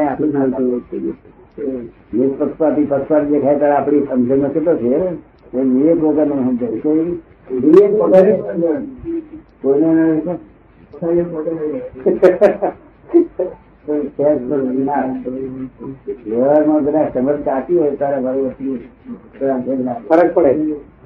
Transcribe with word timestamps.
આપણું 0.00 0.32
ચાલતું 0.32 1.14
નિષ્પક્ષપાતી 2.12 2.84
પક્ષપાત 2.84 3.24
દેખાય 3.28 3.58
ત્યારે 3.58 3.74
આપણી 3.74 4.06
સમજણ 4.06 4.48
કેટલો 4.48 4.72
છે 4.76 4.90
એ 5.52 5.62
વિવેક 5.64 5.98
વગર 5.98 6.26
નો 6.26 6.36
સમજાય 6.46 6.78
કોઈ 6.80 7.10
વિવેક 7.62 7.92
વગર. 7.92 8.26
કોઈને 9.62 10.04
કોઈ 13.90 14.00
સહેજ 14.00 14.50
પણ 14.50 14.58
ના. 14.64 15.22
વ્યવહારમાં 16.26 16.84
બધા 16.84 17.08
સમજ 17.14 17.34
કાચી 17.34 17.78
હોય 17.78 17.90
ત્યારે 17.90 18.20
મારી 18.20 18.40
વસ્તુ. 18.40 18.78
ફરક 20.08 20.34
પડે. 20.34 20.54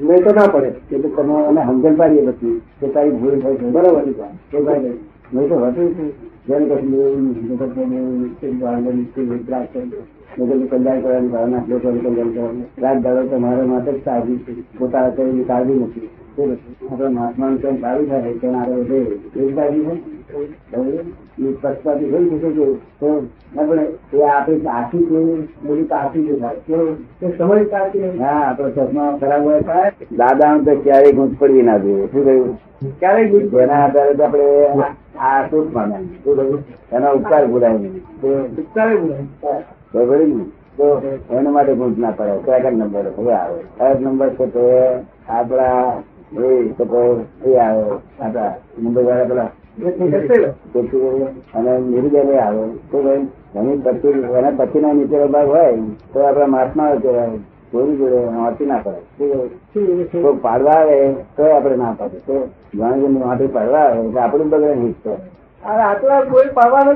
નહીં 0.00 0.24
તો 0.24 0.30
ના 0.30 0.46
પડે. 0.52 0.66
એટલે 0.66 1.08
તમે 1.08 1.44
એને 1.48 1.64
સમજણ 1.66 1.94
પાડીએ 1.94 2.26
પછી 2.26 2.60
કે 2.80 2.88
તારી 2.88 3.10
ભૂલ 3.10 3.40
થઈ 3.40 3.54
છે. 3.54 3.70
બરાબર. 3.70 4.02
નહીં 5.34 5.48
તો 5.48 5.66
હતું 5.66 6.10
જ. 6.10 6.12
કશું 6.50 6.90
લેવું 6.90 7.22
નહીં, 7.22 7.48
જગતને 7.48 7.84
લેવું 7.86 8.20
નહીં, 8.20 8.40
કે 8.40 8.50
ભાવનાની 8.50 9.04
કે 9.04 9.22
વિતરાગ 9.22 9.66
છે. 9.66 9.84
લોકોનું 10.38 10.70
કલ્યાણ 10.70 11.00
કરવાની 11.00 11.28
ભાવના 11.28 11.62
લોકોનું 11.68 12.02
કલ્યાણ 12.02 12.28
કરવાનું. 12.28 12.64
રાત 12.78 13.02
દાડો 13.02 13.26
તમારા 13.26 13.66
માટે 13.66 13.92
જ 13.92 13.96
સાજી 14.04 14.36
છે. 14.36 14.78
પોતા 14.78 15.00
અત્યારે 15.06 15.44
કાળજી 15.44 15.74
નથી. 15.74 16.08
આપણા 16.90 17.10
મહાત્માનું 17.10 17.62
કંઈ 17.62 17.80
સારું 17.80 18.08
થાય 18.08 18.32
તેના 18.32 18.58
આગળ 18.58 18.74
એક 18.74 19.54
બાજુ 19.54 19.84
છે? 19.84 20.13
પક્ષપાતી 21.62 22.10
થઈ 22.10 22.30
શકે 22.30 22.50
છે 22.50 22.74
તો 23.00 23.26
એ 24.14 24.22
આપણી 24.22 24.58
હા 28.18 28.56
ચશ્મા 28.68 29.18
ખરાબ 29.20 29.44
હોય 29.44 29.60
થાય. 29.60 29.92
દાદા 30.16 30.58
ક્યારેય 30.82 31.12
ગૂંચ 31.12 31.38
પડવી 31.38 31.62
ના 31.62 31.78
જોઈએ. 31.78 32.06
શું 32.06 32.24
કહ્યું 32.24 32.58
ક્યારેય 32.98 33.28
ગુજરે 33.28 33.62
એના 33.62 33.84
આધારે 33.84 34.24
આપણે 34.24 34.44
આ 35.18 35.42
શું 35.42 35.74
કહ્યું 35.74 36.64
એનો 36.92 37.12
ઉપકાર 37.12 37.46
ભૂલાય 37.46 37.72
નહીં. 37.72 38.02
ને? 40.34 40.44
તો 40.76 41.02
એના 41.30 41.50
માટે 41.50 41.74
ગૂંચ 41.74 41.98
ના 41.98 42.10
પડે. 42.10 42.38
સેકન્ડ 42.38 42.78
નંબર 42.78 43.04
હવે 43.18 43.32
આવે. 43.32 43.60
થર્ડ 43.78 44.02
નંબર 44.02 44.28
છે 44.28 44.46
તો 44.46 44.70
આપડા 45.28 45.92
એ 46.40 46.68
તો 46.68 47.24
એ 47.46 47.56
આવે. 47.56 47.84
આપડા 48.20 48.54
મુંબઈ 48.78 49.04
વાળા 49.04 49.24
પેલા 49.24 49.48
અને 51.54 51.72
આવે 52.38 52.64
તો 52.90 52.98
એની 53.54 53.78
પછી 53.78 54.12
તો 56.12 56.18
આપણા 56.20 56.46
મહાત્મા 56.46 56.96
કહેવાય 56.96 57.38
ચોરી 57.72 57.96
જોડે 57.96 58.18
વાંચી 58.28 58.66
ના 58.66 58.78
કરાય 58.78 59.02
તો 60.12 60.28
પાડવા 60.42 60.78
આવે 60.78 60.98
તો 61.36 61.42
આપણે 61.46 61.76
ના 61.76 61.92
પાડે 61.92 62.18
તો 62.26 62.36
જણ 62.72 63.18
માટે 63.18 63.46
પાડવા 63.48 63.82
આવે 63.82 64.00
એટલે 64.00 64.20
આપણું 64.20 64.50
બગડે 64.50 64.74
નહીં 64.74 64.94
તો 65.02 65.12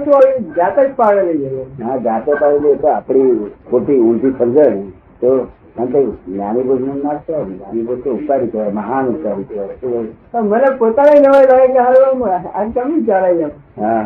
તો 0.04 0.20
જાતે 0.56 0.80
જ 0.80 0.90
પાડેલી 0.96 1.50
હા 1.82 1.98
જાતે 1.98 2.30
પાડેલી 2.34 2.76
તો 2.76 2.88
આપણી 2.88 3.50
ખોટી 3.70 4.00
ઊંધી 4.00 4.34
સમજણ 4.38 4.78
તો 5.20 5.30
કારણ 5.78 5.92
કે 5.92 6.00
જ્ઞાની 6.26 6.64
ભોજન 6.64 6.84
ના 6.98 7.16
કહેવાય 7.18 7.44
જ્ઞાની 7.46 7.84
ભોજ 7.84 7.98
તો 8.02 8.10
ઉપકારી 8.12 8.48
કહેવાય 8.48 8.72
મહાન 8.72 9.08
ઉપકારી 9.08 9.46
કહેવાય? 9.46 10.10
પણ 10.32 10.46
મને 10.46 10.68
પોતાને 10.78 11.20
નવાઈ 11.20 11.48
લાગે 11.48 11.68
કે 11.68 11.80
હાલ 11.80 12.72
કેમ 12.72 12.94
વિચારાય 12.94 13.44
એમ 13.44 13.52
હા 13.76 14.04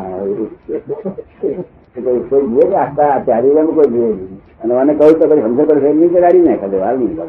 કોઈ 2.30 2.46
જોઈએ 2.48 2.76
આખા 2.76 3.20
ચારી 3.22 3.54
રંગ 3.54 3.74
કોઈ 3.74 3.90
જોઈએ 3.90 4.14
નહીં. 4.14 4.38
અને 4.62 4.74
મને 4.74 4.94
કહ્યું 4.94 5.18
તો 5.20 5.26
કઈ 5.26 5.42
સમજો 5.42 5.64
કરશે 5.64 5.90
નહીં 5.90 6.12
ગાડી 6.14 6.38
નાખે 6.40 6.66
તો 6.68 6.78
વાર 6.78 6.94
નહીં 6.96 7.16
કરે 7.16 7.26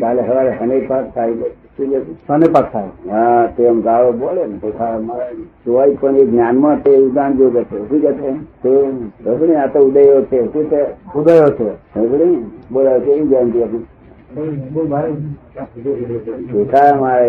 કાલે 0.00 0.22
સવારે 0.22 0.52
શનિ 0.58 0.80
પાક 0.80 1.04
થાય 1.14 1.48
શનિ 2.26 2.48
પાક 2.48 2.72
થાય. 2.72 2.90
હા 3.10 3.46
તે 3.48 3.62
એમ 3.64 3.80
ગાળો 3.80 4.12
બોલે 4.14 4.42
ને 4.46 4.56
જોવાય 5.64 5.94
પણ 5.94 6.16
એ 6.16 6.24
જ્ઞાનમાં 6.24 6.82
તે 6.82 6.90
ઉદાહરણ 6.98 7.36
જો 7.36 7.50
કે 7.50 7.62
છે 7.64 7.76
શું 7.80 8.00
કે 8.00 8.12
છે 8.12 8.30
તે 8.62 8.72
ખબર 9.24 9.56
આ 9.56 9.68
તો 9.68 9.78
ઉદયો 9.80 10.20
છે 10.24 10.38
શું 10.52 10.68
છે? 10.68 10.82
ઉદયો 11.14 11.50
છે. 11.52 11.68
ખબર 11.94 12.20
ને 12.20 12.38
બોલે 12.70 12.90
કેવી 13.00 13.84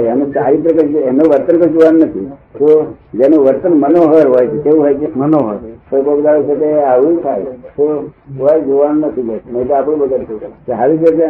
એનું 0.08 0.34
ચારિત્ર 0.34 0.72
એનું 1.10 1.28
વર્તન 1.28 1.58
જોવાનું 1.58 2.02
નથી. 2.02 2.32
તો 2.60 2.96
જેનું 3.14 3.46
વર્તન 3.46 3.72
મનોહર 3.72 4.28
હોય 4.28 4.48
છે 4.48 4.58
કેવું 4.58 4.82
હોય 4.82 4.94
છે? 4.94 5.08
મનોહર. 5.16 5.58
તો 5.90 6.22
દાડો 6.22 6.44
છે 6.44 6.56
તે 6.60 6.82
આવું 6.82 7.24
થાય 7.24 7.44
તો 7.76 8.10
હોય 8.40 8.62
જોવાનું 8.62 9.00
નથી 9.00 9.22
બસ. 9.22 9.40
નહીં 9.54 9.68
તો 9.68 9.74
આપણું 9.74 10.00
બગડ 10.00 10.24
થઈ 10.28 10.40
જાય 10.40 10.78
સારું 10.78 10.98
છે 10.98 11.12
છે 11.16 11.28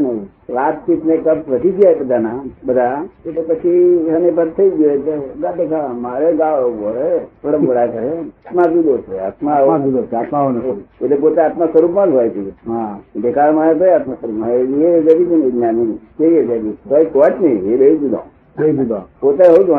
વાતચીત 0.50 1.06
ને 1.06 1.18
કપ 1.18 1.50
વધી 1.50 1.72
ગયા 1.72 1.94
બધાના 2.00 2.44
બધા 2.64 3.06
એટલે 3.26 3.42
પછી 3.42 4.06
એને 4.10 4.32
પર 4.32 4.48
થઈ 4.58 4.70
ગયો 4.70 4.90
એટલે 4.90 5.14
ગાતે 5.42 5.66
ખા 5.66 5.88
મારે 5.94 6.34
ગાળો 6.34 6.70
બોલે 6.70 7.20
પરમપરા 7.42 7.88
કરે 7.88 8.10
આત્મા 8.10 8.64
જુદો 8.64 8.98
છે 8.98 9.20
આત્મા 9.20 9.78
જુદો 9.78 10.02
છે, 10.02 10.16
આત્મા. 10.16 10.52
એટલે 11.02 11.16
પોતે 11.16 11.42
આત્મા 11.42 11.66
સ્વરૂપમાં 11.66 12.08
જ 12.08 12.14
હોય 12.14 12.30
છે. 12.30 12.40
હા 12.68 13.00
દેખાડ 13.16 13.54
મારે 13.54 13.76
તો 13.76 13.86
આત્મા 13.86 14.14
સ્વરૂપમાં 14.14 14.50
એ 14.52 15.02
જ્ઞાની 15.64 16.00
એ 16.20 16.46
જડી 16.46 16.78
કોઈ 16.90 17.06
કોટ 17.06 17.42
નહીં 17.42 17.72
એ 17.72 17.78
રહી 17.78 17.98
જુદો. 17.98 18.22
એ 18.60 18.72
જુદો. 18.72 18.98
પોતે 19.20 19.44
એવું 19.44 19.66
જ 19.66 19.70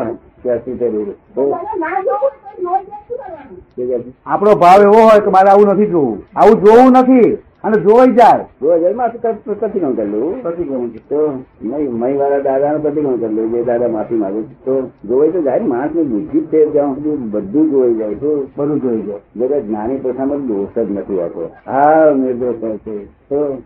આપણો 4.25 4.55
ભાવ 4.55 4.81
એવો 4.81 4.99
હોય 5.03 5.19
કે 5.19 5.29
મારે 5.29 5.49
આવું 5.49 5.67
નથી 5.67 5.85
જોવું. 5.85 6.23
આવું 6.35 6.63
જોવું 6.63 6.91
નથી 6.91 7.37
અને 7.63 7.77
જોવાઈ 7.77 8.11
જાય. 8.11 8.45
દો 8.61 8.79
જાય 8.79 8.93
માં 8.93 9.11
પ્રતિક્રમણ 9.59 9.93
કરેલું 9.93 10.41
પ્રતિક્રમણ 10.41 10.89
તો 11.09 11.19
મય 11.61 12.13
વાળા 12.13 12.39
દાદા 12.39 12.71
નું 12.71 12.81
પ્રતિક્રમણ 12.81 13.17
કરેલું 13.17 13.51
જે 13.51 13.63
દાદા 13.63 13.87
માફી 13.87 14.15
માંગે 14.15 14.41
તો 14.65 14.73
જોઈ 15.07 15.31
તો 15.31 15.41
જાય 15.41 15.59
માણસની 15.59 16.03
બુદ્ધિ 16.03 16.39
છે 16.39 16.65
ત્યાં 16.65 16.95
સુધી 16.95 17.15
બધું 17.15 17.71
જોવાઈ 17.71 17.95
જાય 17.95 18.13
તો 18.13 18.47
બધું 18.57 18.81
જોઈ 18.81 19.01
જાય. 19.01 19.19
જગત 19.35 19.63
જ્ઞાની 19.67 19.97
પ્રથામાં 19.97 20.47
દોષ 20.47 20.75
જ 20.75 20.91
નથી 20.91 21.19
હોતો 21.19 21.49
હા 21.67 22.11
નિર્દોષ 22.15 22.77
છે. 22.77 23.05
તો 23.29 23.57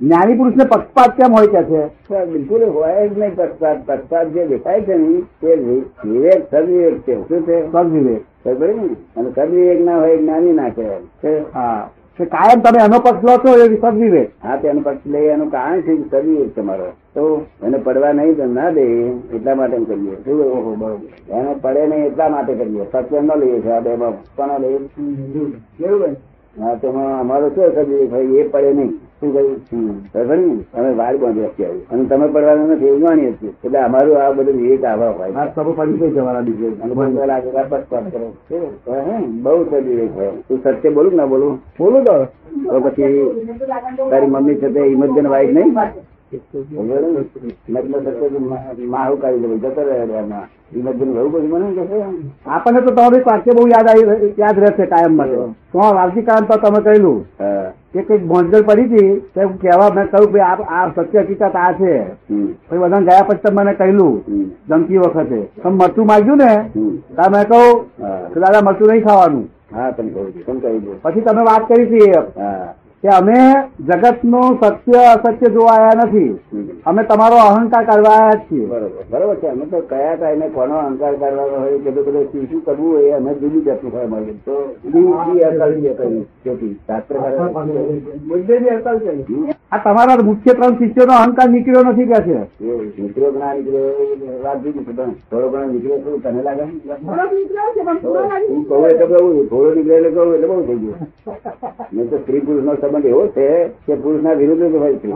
જ્ઞાની 0.00 0.34
પુરુષ 0.34 0.56
ને 0.56 0.64
પક્ષપાત 0.64 1.16
કેમ 1.16 1.32
હોય 1.32 1.46
કે 1.46 1.62
છે? 1.62 1.82
બિલકુલ 2.24 2.62
હોય 2.64 3.08
જ 3.08 3.18
નહીં 3.18 3.36
પક્ષપાત. 3.36 3.86
પક્ષપાત 3.86 4.26
જે 4.26 4.46
દેખાય 4.46 4.80
છે 4.80 4.94
ને 4.94 5.22
તે 5.40 5.54
વિવેક 6.04 6.46
સદવિવેક 6.50 6.98
છે. 6.98 7.28
શું 7.28 7.46
છે? 7.46 7.66
સદવિવેક. 7.72 8.22
ખબર 8.44 8.74
ને? 8.74 8.88
અને 9.16 9.30
સદવિવેક 9.30 9.80
ના 9.80 9.98
હોય 9.98 10.16
જ્ઞાની 10.16 10.52
ના 10.52 10.68
કહેવાય. 10.68 11.38
હા. 11.54 11.90
કાયમ 12.18 12.60
તમે 12.60 12.84
એનો 12.84 12.98
પક્ષ 12.98 13.24
લો 13.24 13.36
છો 13.36 13.56
એ 13.56 13.76
સદવિવેક? 13.76 14.30
હા 14.42 14.56
તેનો 14.56 14.80
પક્ષ 14.80 15.06
લઈ 15.06 15.24
એનું 15.26 15.50
કારણ 15.50 15.80
છે 15.80 15.96
સદવિવેક 15.96 16.54
તમારો. 16.54 16.90
તો? 17.14 17.46
એને 17.62 17.78
પડવા 17.78 18.12
નહીં 18.12 18.36
તો 18.36 18.46
ના 18.46 18.70
દે 18.70 18.84
એટલા 19.34 19.54
માટે 19.54 19.78
કરીએ. 19.78 20.16
શું? 20.24 20.40
ઓહો 20.40 20.74
બરોબર. 20.74 21.08
એને 21.30 21.54
પડે 21.62 21.86
નહીં 21.86 22.06
એટલા 22.06 22.28
માટે 22.28 22.54
કરીએ. 22.54 22.84
સત્ય 22.92 23.20
ન 23.20 23.30
લઈએ 23.38 23.60
છીએ 23.60 23.72
આ 23.72 23.80
બે 23.80 23.96
માં 23.96 24.12
પણ 24.36 24.58
લઈએ 24.58 24.78
હા 26.60 26.74
તો 26.74 26.88
અમારો 27.20 27.48
શું 27.48 27.74
સદવિવેક 27.74 28.10
ભાઈ 28.10 28.36
એ 28.36 28.48
પડે 28.48 28.72
નહીં. 28.72 29.00
શું 29.20 29.30
કહ્યું? 29.34 30.64
અમે 30.74 30.90
વાર 31.00 31.16
બાંધી 31.16 31.44
અત્યારે. 31.44 31.80
અને 31.92 32.04
તમે 32.04 32.26
પડવાનું 32.26 32.68
નથી 32.70 32.86
એવું 32.86 33.00
જાણીએ 33.00 33.32
છીએ. 33.32 33.52
એટલે 33.64 33.78
અમારું 33.78 34.14
આ 34.22 34.30
બધું 34.30 34.54
વિવેક 34.62 34.84
આવા 34.84 35.10
હોય 35.18 35.32
આ 35.32 35.44
પડી 35.44 36.10
જવાના 36.10 36.40
બીજે? 36.40 36.68
બહુ 39.44 39.58
સદવિવેક 39.64 40.16
હોય. 40.16 40.30
તું 40.48 40.58
સત્ય 40.64 40.90
બોલું 40.90 41.14
ના 41.16 41.26
બોલું? 41.26 41.52
બોલું 41.78 42.04
તો. 42.04 42.16
તો 42.64 42.80
પછી 42.80 43.12
તારી 44.10 44.26
મમ્મી 44.26 44.54
છે 44.54 44.68
તે 44.74 44.80
હિંમતજન 44.80 45.26
વાઈફ 45.28 45.50
નહીં? 45.50 45.72
માહુ 48.90 49.16
કાઢી 49.16 49.58
જતો 49.62 49.82
રહે 49.82 49.96
એમાં 50.18 50.44
હિંમતજન 50.74 51.10
બહુ 51.14 51.28
બધું 51.28 51.50
મને 51.50 51.66
આપણને 52.46 52.80
તો 52.80 52.90
તમારું 52.94 53.22
વાક્ય 53.26 53.52
બહુ 53.52 53.66
યાદ 53.68 53.88
આવી 53.88 54.34
યાદ 54.38 54.58
રહેશે 54.58 54.84
કાયમ 54.86 55.16
માટે. 55.16 55.36
તો 55.72 55.78
કાયમ 56.28 56.44
તો 56.50 56.56
તમે 56.66 56.80
કહેલું. 56.80 57.18
કે 57.94 58.02
કંઈક 58.02 58.22
મોંજગળ 58.26 58.62
પડી 58.62 58.86
હતી 58.86 59.10
તો 59.34 59.40
હું 59.40 59.58
કહેવા 59.58 59.90
મેં 59.96 60.06
કહ્યું 60.08 60.32
કે 60.32 60.40
આ 60.40 60.84
સત્ય 60.90 61.20
હકીકત 61.22 61.42
આ 61.56 61.72
છે. 61.72 61.92
પછી 62.68 62.78
બધા 62.78 63.00
ગયા 63.00 63.26
પછી 63.28 63.42
તમે 63.44 63.62
મને 63.62 63.74
કહેલું. 63.74 64.14
ધમકી 64.68 64.98
વખતે. 64.98 65.40
તમે 65.62 65.76
મરચું 65.76 66.06
માગ્યું 66.06 66.38
ને 66.38 66.52
હમ. 66.76 66.94
મેં 67.32 67.44
કહું 67.44 67.68
દાદા 68.36 68.62
મરચું 68.62 68.88
નહીં 68.90 69.04
ખાવાનું. 69.04 69.44
હા 69.74 69.90
તમે 69.92 70.10
કહું 70.10 70.32
છું. 70.32 70.42
તમે 70.46 70.60
કહી 70.60 70.80
દો 70.80 70.92
પછી 71.02 71.20
તમે 71.20 71.42
વાત 71.42 71.68
કરી 71.68 71.86
હતી 71.86 72.10
કે 73.04 73.10
અમે 73.12 73.38
જગતનું 73.88 74.56
સત્ય 74.60 75.00
અસત્ય 75.14 75.48
જોવા 75.54 75.76
આવ્યા 75.76 76.04
નથી. 76.04 76.32
અમે 76.88 77.02
તમારો 77.04 77.36
અહંકાર 77.36 77.84
કરવા 77.88 78.12
આવ્યા 78.20 78.44
છીએ. 78.48 78.66
બરોબર 78.66 79.02
બરોબર 79.10 79.36
છે. 79.40 79.48
અમે 79.50 79.64
તો 79.72 79.78
કયા 79.90 80.30
એને 80.32 80.46
કોનો 80.54 80.76
અહંકાર 80.78 81.14
કરવાનો 81.20 81.56
હોય 81.64 81.78
કે 81.84 81.90
બધું 81.90 82.24
શું 82.32 82.44
શું 82.50 82.60
કરવું 82.64 82.90
હોય 82.96 83.08
એ 83.08 83.16
અમે 83.18 83.30
જુદી 83.40 83.64
જાતનું 83.66 83.92
હોય 83.92 84.08
મળે 84.08 84.34
તો. 84.44 84.56
આ 89.74 89.78
તમારા 89.84 90.22
મુખ્ય 90.22 90.54
ત્રણ 90.54 90.74
શિષ્યોનો 90.78 91.14
અહંકાર 91.18 91.48
નીકળ્યો 91.50 91.84
નથી 91.84 92.08
કે 92.10 92.18
છે? 92.24 92.36
નીકળ્યો 92.98 93.32
ના 93.38 93.52
નીકળ્યો 93.54 94.40
વાત 94.44 94.58
જુદી 94.64 94.84
છે 94.84 94.92
પણ 94.92 95.12
થોડો 95.30 95.46
ઘણો 95.52 95.66
નીકળ્યો 95.72 95.98
શું 96.04 96.20
તને 96.24 96.40
લાગે? 96.42 96.64
હું 98.48 98.64
કહું 98.64 98.84
એટલે 98.90 99.06
કહું 99.12 99.48
થોડો 99.50 99.70
નીકળે 99.74 99.94
એટલે 99.98 100.10
કહું 100.16 100.34
એટલે 100.34 100.46
બહુ 100.46 100.62
થઈ 100.68 100.80
ગયું. 100.82 100.98
નહીં 101.92 102.08
તો 102.10 102.16
સ્ત્રી 102.18 102.40
પુરુષ 102.40 102.64
નો 102.64 102.72
સંબંધ 102.94 103.06
એવો 103.06 103.26
છે 103.28 103.70
કે 103.86 103.94
પુરુષના 103.94 104.34
વિરુદ્ધ 104.34 104.76
હોય 104.76 104.96
છે. 104.98 105.08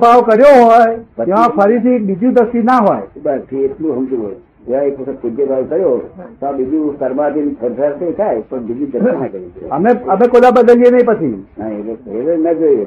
ભાવ 0.00 0.20
કર્યો 0.22 0.64
હોય 0.64 0.98
ત્યાં 1.24 1.50
ફરીથી 1.50 1.98
બીજું 1.98 2.32
દ્રષ્ટિ 2.32 2.62
ના 2.62 2.80
હોય. 2.80 3.04
બસ 3.22 3.52
એટલું 3.52 3.94
સમજવું 3.96 4.24
હોય. 4.24 4.38
જ્યાં 4.66 4.84
એક 4.84 4.98
વખત 4.98 5.16
પૂજ્ય 5.22 5.44
ભાવ 5.46 5.64
કર્યો 5.64 6.00
તો 6.40 6.46
આ 6.46 6.52
બીજું 6.52 6.98
કર્માધીન 6.98 7.56
ફરફર 7.60 7.92
તે 7.98 8.12
થાય 8.12 8.40
પણ 8.48 8.58
બીજી 8.58 8.86
દર્શન 8.86 9.18
ના 9.18 9.28
કરી 9.28 9.50
અમે 9.70 9.90
અમે 10.06 10.24
કોલા 10.28 10.52
બદલીએ 10.52 10.90
નહીં 10.90 11.06
પછી. 11.06 11.36
ના 11.58 11.70
એટલે 11.70 12.36
ના 12.36 12.54
જોઈએ. 12.54 12.86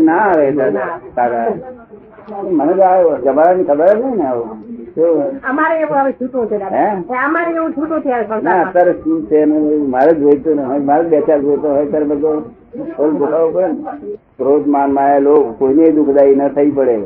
ના 0.00 0.20
આવે 0.24 0.52
દાદા 0.52 1.48
મને 2.50 2.72
તો 2.74 2.82
આ 2.84 3.18
જમાડાની 3.24 3.64
ખબર 3.64 3.88
જ 3.90 4.02
નહીં 4.02 4.16
ને 4.16 4.26
આવું? 4.26 4.48
અમારે 5.42 5.80
એવું 5.80 6.12
છૂટું 6.12 6.48
છે 6.48 6.56
અમારે 7.16 7.50
એવું 7.50 7.72
છૂટું 7.74 8.02
છે 8.02 8.10
ના 8.42 8.60
અત્યારે 8.62 8.92
શું 9.02 9.26
છે 9.26 9.44
મારે 9.88 10.12
જ 10.14 10.18
જોઈતું 10.18 10.56
ને. 10.56 10.62
હોય 10.64 10.80
મારે 10.80 11.08
બે 11.08 11.20
ચાર 11.20 11.40
જોઈતો 11.40 11.68
હોય 11.68 11.86
ત્યારે 11.86 12.06
બધો 12.06 12.30
થોડું 12.96 13.18
દુખાવો 13.18 13.48
પડે 13.50 13.66
ને. 13.68 14.16
ક્રોધ 14.38 14.66
માન 14.66 14.90
માયા 14.92 15.18
લોક 15.20 15.58
કોઈને 15.58 15.92
દુઃખદાયી 15.92 16.36
ન 16.36 16.48
થઈ 16.48 16.70
પડે. 16.70 16.96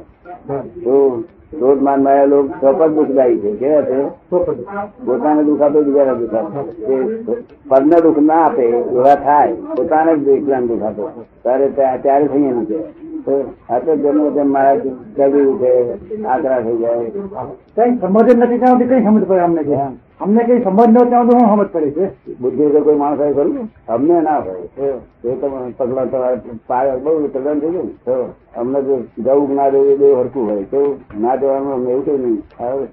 તો 0.85 1.25
ક્રોધ 1.51 1.81
માન 1.83 2.03
માયા 2.03 2.27
લોક 2.27 2.47
ચોપક 2.61 2.95
દુઃખદાયી 2.95 3.41
છે. 3.41 3.51
કેવા 3.57 3.83
છે? 3.83 3.99
પોતાને 5.07 5.43
દુઃખ 5.45 5.63
આપે 5.63 5.81
બીજાને 5.81 6.15
દુઃખ 6.19 6.35
આપે. 6.35 6.63
પદને 7.69 7.97
દુઃખ 8.03 8.21
ના 8.21 8.45
આપે 8.45 8.65
એવા 8.65 9.17
થાય 9.17 9.55
પોતાને 9.77 10.13
જ 10.17 10.29
એકલાને 10.29 10.67
દુઃખ 10.67 10.83
આપે. 10.83 11.03
ત્યારે 11.43 11.67
ત્યારે 12.03 12.27
થઈ 12.29 12.45
એમ 12.45 12.67
છે 12.67 12.79
આ 13.69 13.79
તો 13.81 13.97
જન્મ 13.97 14.35
જેમ 14.35 14.49
મારા 14.49 14.77
જગી 14.77 15.47
ઉઠે 15.53 15.71
આકરા 16.27 16.61
થઈ 16.63 16.79
જાય. 16.79 17.09
કઈ 17.77 17.93
સમજ 18.01 18.27
જ 18.29 18.35
નથી 18.35 18.59
ત્યાં 18.59 18.79
કઈ 18.79 19.05
સમજ 19.05 19.25
પડે 19.25 19.41
અમને 19.41 19.63
કે? 19.63 19.77
અમને 20.21 20.45
કઈ 20.45 20.61
સમજ 20.63 20.89
ન 20.89 20.95
ત્યાં 20.95 21.27
સુધી 21.29 21.47
સમજ 21.47 21.69
પડે 21.73 21.91
છે? 21.93 22.07
બુદ્ધિ 22.41 22.65
વગર 22.65 22.83
કોઈ 22.83 22.97
માણસ 22.97 23.21
આવે 23.21 23.33
ખરું? 23.33 23.69
અમને 23.89 24.21
ના 24.21 24.39
હોય. 24.39 24.93
એ 25.25 25.37
તો 25.41 25.47
પગલા 25.79 26.05
તમારે 26.05 26.41
પાય 26.67 26.97
બહુ 26.97 27.29
પ્રદાન 27.29 27.61
થઈ 27.61 27.71
ગયું 27.71 27.91
તો 28.05 28.15
અમને 28.57 28.83
જો 28.83 28.95
જવું 29.19 29.55
ના 29.55 29.69
જવું 29.69 29.91
એ 29.91 29.97
બે 29.97 30.15
હરખું 30.15 30.51
હોય. 30.51 30.65
તો 30.65 30.81
ના 31.21 31.37
જવાનું 31.37 31.73
અમને 31.73 31.91
એવું 31.91 32.05
કઈ 32.05 32.19
નહીં. 32.19 32.43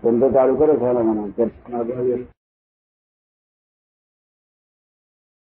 ધંધો 0.03 0.29
ચાલુ 0.29 0.55
કરો 0.55 0.75
છો 0.75 0.93
મને 1.03 1.30
Unfortunately 1.37 2.27